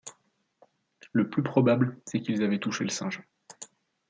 [1.11, 3.21] Le plus probable, c’est qu’ils avaient touché le Singe.